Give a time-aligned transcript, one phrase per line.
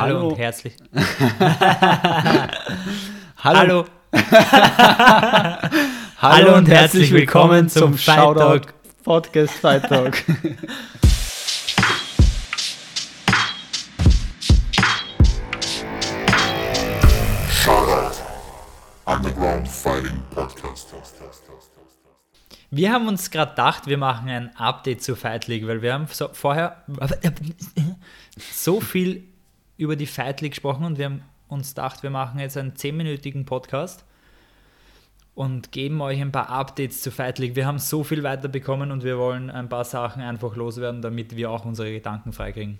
[0.00, 0.28] Hallo, Hallo.
[0.28, 0.74] und herzlich.
[3.36, 3.36] Hallo.
[3.44, 3.84] Hallo.
[6.22, 8.72] Hallo und herzlich willkommen zum Fight Talk.
[9.04, 10.16] Podcast Fight Talk.
[17.62, 18.16] Shoutout
[19.04, 20.94] Underground Fighting Podcast.
[22.70, 26.06] Wir haben uns gerade gedacht, wir machen ein Update zur Fight League, weil wir haben
[26.10, 26.84] so vorher
[28.38, 29.30] so viel
[29.80, 33.46] über die Fight League gesprochen und wir haben uns gedacht, wir machen jetzt einen 10-minütigen
[33.46, 34.04] Podcast
[35.34, 37.56] und geben euch ein paar Updates zur Fight League.
[37.56, 41.50] Wir haben so viel weiterbekommen und wir wollen ein paar Sachen einfach loswerden, damit wir
[41.50, 42.78] auch unsere Gedanken freikriegen.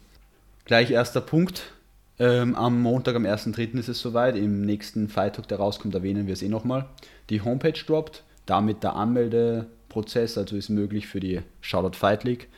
[0.67, 1.73] Gleich erster Punkt.
[2.19, 3.79] Ähm, am Montag, am 1.3.
[3.79, 4.37] ist es soweit.
[4.37, 6.85] Im nächsten Fight Talk, der rauskommt, erwähnen wir es eh nochmal.
[7.31, 12.49] Die Homepage droppt, damit der Anmeldeprozess, also ist möglich für die Shoutout Fight League.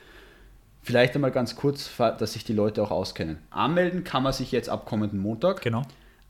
[0.82, 3.38] Vielleicht einmal ganz kurz, dass sich die Leute auch auskennen.
[3.50, 5.62] Anmelden kann man sich jetzt ab kommenden Montag.
[5.62, 5.82] Genau.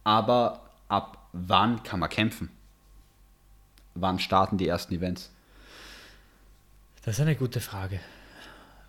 [0.04, 2.50] Aber ab wann kann man kämpfen?
[3.94, 5.30] Wann starten die ersten Events?
[7.04, 8.00] Das ist eine gute Frage.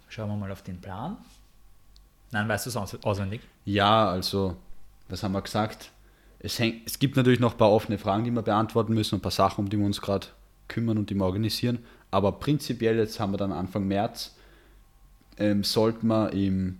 [0.09, 1.17] Schauen wir mal auf den Plan.
[2.31, 3.41] Nein, weißt du es aus auswendig?
[3.65, 4.57] Ja, also,
[5.07, 5.91] was haben wir gesagt?
[6.39, 9.21] Es, häng, es gibt natürlich noch ein paar offene Fragen, die wir beantworten müssen, ein
[9.21, 10.27] paar Sachen, um die wir uns gerade
[10.67, 11.79] kümmern und die wir organisieren.
[12.11, 14.35] Aber prinzipiell, jetzt haben wir dann Anfang März,
[15.37, 16.79] ähm, sollten wir im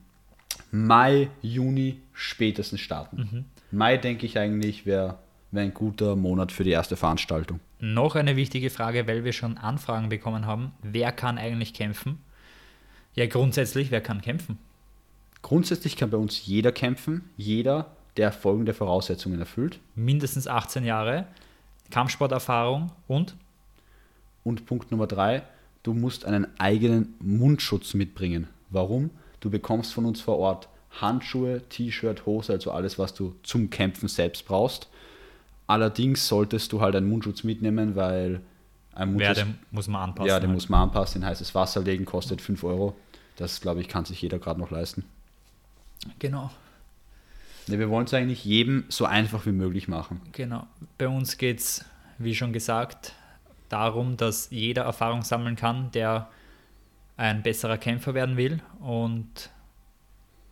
[0.71, 3.45] Mai, Juni spätestens starten.
[3.71, 5.17] Mai, denke ich eigentlich, wäre
[5.51, 7.59] wär ein guter Monat für die erste Veranstaltung.
[7.79, 10.71] Noch eine wichtige Frage, weil wir schon Anfragen bekommen haben.
[10.81, 12.19] Wer kann eigentlich kämpfen?
[13.13, 14.57] Ja, grundsätzlich, wer kann kämpfen?
[15.43, 19.79] Grundsätzlich kann bei uns jeder kämpfen, jeder, der folgende Voraussetzungen erfüllt.
[19.95, 21.27] Mindestens 18 Jahre,
[21.91, 23.35] Kampfsporterfahrung und
[24.43, 25.43] Und Punkt Nummer drei,
[25.83, 28.47] du musst einen eigenen Mundschutz mitbringen.
[28.69, 29.09] Warum?
[29.39, 30.69] Du bekommst von uns vor Ort
[31.01, 34.87] Handschuhe, T-Shirt, Hose, also alles, was du zum Kämpfen selbst brauchst.
[35.67, 38.41] Allerdings solltest du halt einen Mundschutz mitnehmen, weil
[38.93, 40.27] ein Mundschutz, den muss man anpassen.
[40.27, 40.55] ja, den halt.
[40.55, 42.95] muss man anpassen, in heißes Wasser legen, kostet 5 Euro.
[43.38, 45.03] Das, glaube ich, kann sich jeder gerade noch leisten.
[46.19, 46.51] Genau,
[47.67, 50.19] Ne, wir wollen es eigentlich jedem so einfach wie möglich machen.
[50.33, 50.67] genau.
[50.97, 51.85] Bei uns geht es,
[52.17, 53.13] wie schon gesagt,
[53.73, 56.29] darum, dass jeder Erfahrung sammeln kann, der
[57.17, 59.50] ein besserer Kämpfer werden will und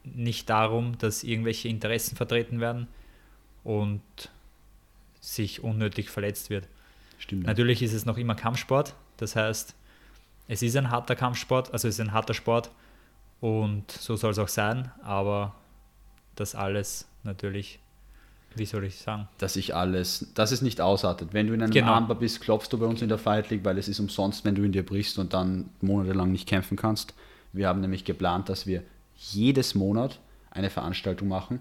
[0.03, 2.87] nicht darum, dass irgendwelche Interessen vertreten werden
[3.63, 4.01] und
[5.19, 6.67] sich unnötig verletzt wird.
[7.19, 7.45] Stimmt.
[7.45, 9.75] Natürlich ist es noch immer Kampfsport, das heißt,
[10.47, 12.71] es ist ein harter Kampfsport, also es ist ein harter Sport
[13.39, 15.55] und so soll es auch sein, aber
[16.35, 17.79] das alles natürlich,
[18.55, 21.29] wie soll ich sagen, dass sich alles, dass es nicht ausartet.
[21.33, 21.93] Wenn du in einem Genau.
[21.93, 24.55] Armbar bist, klopfst du bei uns in der Fight League, weil es ist umsonst, wenn
[24.55, 27.13] du in dir brichst und dann monatelang nicht kämpfen kannst.
[27.53, 28.83] Wir haben nämlich geplant, dass wir
[29.15, 30.19] jedes Monat
[30.51, 31.59] eine Veranstaltung machen.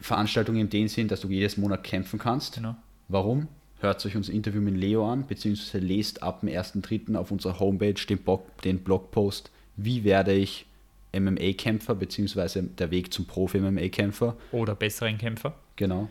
[0.00, 2.54] Veranstaltung in dem Sinn, dass du jedes Monat kämpfen kannst.
[2.54, 2.76] genau.
[3.08, 3.48] Warum?
[3.80, 7.14] Hört euch unser Interview mit Leo an, beziehungsweise lest ab dem 1.3.
[7.16, 10.66] auf unserer Homepage den, Blog, den Blogpost, wie werde ich
[11.12, 14.36] MMA-Kämpfer, beziehungsweise der Weg zum Profi-MMA-Kämpfer.
[14.52, 15.54] Oder besseren Kämpfer.
[15.76, 16.08] Genau.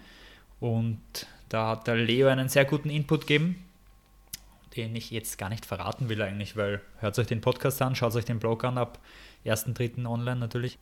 [0.60, 1.00] Und
[1.50, 3.64] da hat der Leo einen sehr guten Input gegeben,
[4.76, 8.16] den ich jetzt gar nicht verraten will eigentlich, weil hört euch den Podcast an, schaut
[8.16, 9.00] euch den Blog an, ab
[9.46, 10.06] 1.3.
[10.06, 10.78] online natürlich.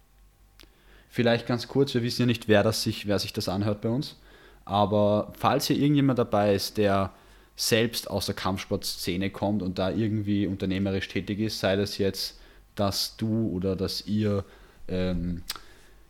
[1.10, 3.90] Vielleicht ganz kurz, wir wissen ja nicht, wer, das sich, wer sich das anhört bei
[3.90, 4.18] uns.
[4.66, 7.14] Aber falls hier irgendjemand dabei ist, der
[7.56, 12.40] selbst aus der Kampfsportszene kommt und da irgendwie unternehmerisch tätig ist, sei das jetzt,
[12.76, 14.44] dass du oder dass ihr
[14.88, 15.44] ähm,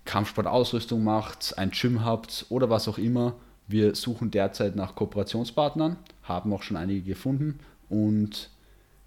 [0.05, 3.35] Kampfsportausrüstung macht, ein Gym habt oder was auch immer,
[3.67, 7.59] wir suchen derzeit nach Kooperationspartnern, haben auch schon einige gefunden
[7.89, 8.49] und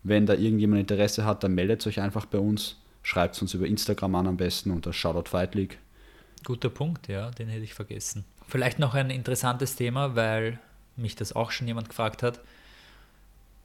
[0.02, 4.14] wenn da irgendjemand Interesse hat, dann meldet euch einfach bei uns, schreibt uns über Instagram
[4.14, 5.78] an am besten unter Shoutout Fight League.
[6.44, 8.24] Guter Punkt, ja, den hätte ich vergessen.
[8.46, 10.58] Vielleicht noch ein interessantes Thema, weil
[10.96, 12.40] mich das auch schon jemand gefragt hat,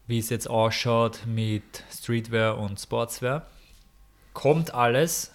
[0.07, 3.47] wie es jetzt ausschaut mit Streetwear und Sportswear.
[4.33, 5.31] Kommt alles,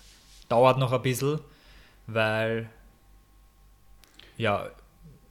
[0.48, 1.40] dauert noch ein bisschen,
[2.06, 2.68] weil
[4.36, 4.70] ja,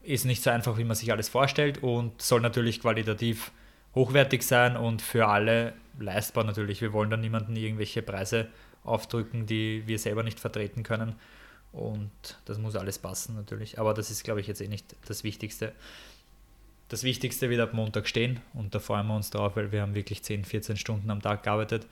[0.04, 3.52] ist nicht so einfach, wie man sich alles vorstellt und soll natürlich qualitativ
[3.96, 6.82] hochwertig sein und für alle leistbar natürlich.
[6.82, 8.48] Wir wollen dann niemanden irgendwelche Preise
[8.84, 11.16] aufdrücken, die wir selber nicht vertreten können.
[11.72, 12.12] Und
[12.46, 13.80] das muss alles passen natürlich.
[13.80, 15.74] Aber das ist, glaube ich, jetzt eh nicht das Wichtigste.
[16.90, 19.94] Das Wichtigste wird ab Montag stehen und da freuen wir uns drauf, weil wir haben
[19.94, 21.86] wirklich 10, 14 Stunden am Tag gearbeitet.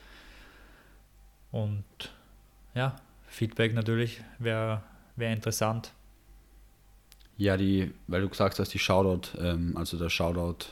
[1.56, 1.86] Und
[2.74, 2.98] ja,
[3.28, 4.84] Feedback natürlich wäre
[5.16, 5.94] wär interessant.
[7.38, 10.66] Ja, die, weil du gesagt hast, die Shoutout, ähm, also der Shoutout,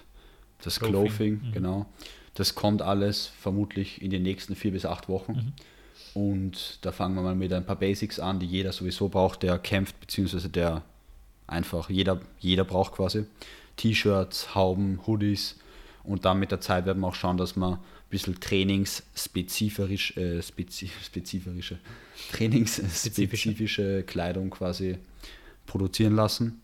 [0.62, 1.52] das Clothing, mhm.
[1.54, 1.86] genau.
[2.34, 5.54] Das kommt alles vermutlich in den nächsten vier bis acht Wochen.
[6.16, 6.22] Mhm.
[6.22, 9.60] Und da fangen wir mal mit ein paar Basics an, die jeder sowieso braucht, der
[9.60, 10.82] kämpft, beziehungsweise der
[11.48, 13.26] einfach jeder, jeder braucht quasi.
[13.78, 15.56] T-Shirts, Hauben, Hoodies.
[16.04, 17.80] Und dann mit der Zeit werden wir auch schauen, dass wir ein
[18.10, 21.80] bisschen trainingsspezifisch, äh, spezi spezifische,
[22.32, 24.98] trainingsspezifische Kleidung quasi
[25.66, 26.60] produzieren lassen.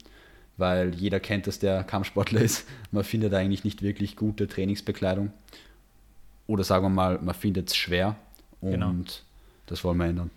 [0.58, 2.66] Weil jeder kennt, dass der Kampfsportler ist.
[2.92, 5.32] Man findet eigentlich nicht wirklich gute Trainingsbekleidung.
[6.48, 8.18] Oder sagen wir mal, man findet es schwer.
[8.60, 8.94] Und Genau.
[9.68, 10.32] das wollen wir ändern.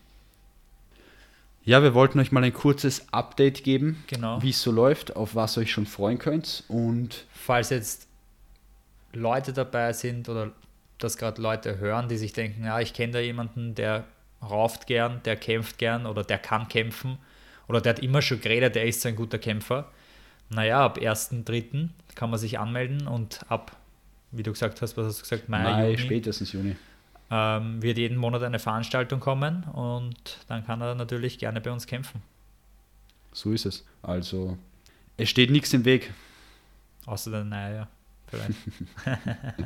[1.64, 4.40] Ja, wir wollten euch mal ein kurzes Update geben, Genau.
[4.42, 6.64] wie es so läuft, auf was ihr euch schon freuen könnt.
[6.68, 8.06] Und Falls jetzt
[9.12, 10.52] Leute dabei sind oder
[10.98, 14.04] das gerade Leute hören, die sich denken, ja, ich kenne da jemanden, der
[14.42, 17.18] rauft gern, der kämpft gern oder der kann kämpfen
[17.68, 19.90] oder der hat immer schon geredet, der ist so ein guter Kämpfer.
[20.48, 21.88] Naja, ab 1.3.
[22.14, 23.76] kann man sich anmelden und ab,
[24.30, 26.76] wie du gesagt hast, was hast du gesagt, Mai, Mai, Juni, spätestens Juni.
[27.30, 31.86] ähm, wird jeden Monat eine Veranstaltung kommen und dann kann er natürlich gerne bei uns
[31.86, 32.22] kämpfen.
[33.32, 33.84] So ist es.
[34.02, 34.58] Also,
[35.16, 36.12] es steht nichts im Weg.
[37.06, 37.88] Außer der Naja,
[38.32, 38.54] vielleicht.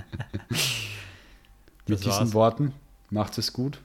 [1.88, 2.34] Mit diesen war's.
[2.34, 2.72] Worten
[3.10, 3.80] macht es gut.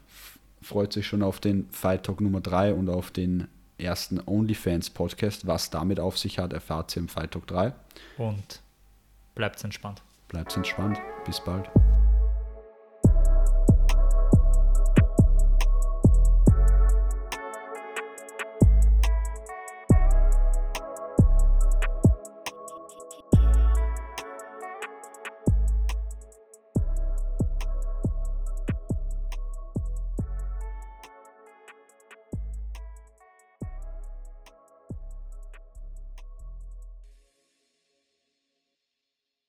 [0.61, 3.47] Freut sich schon auf den Fight Talk Nummer 3 und auf den
[3.77, 5.47] ersten OnlyFans Podcast.
[5.47, 7.73] Was damit auf sich hat, erfahrt ihr im Fight Talk 3.
[8.17, 8.61] Und
[9.35, 10.01] bleibt entspannt.
[10.27, 10.99] Bleibt entspannt.
[11.25, 11.69] Bis bald.